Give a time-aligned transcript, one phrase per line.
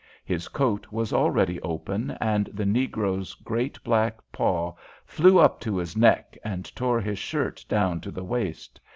[0.25, 4.73] His coat was already open, and the negro's great black paw
[5.05, 8.79] flew up to his neck and tore his shirt down to the waist.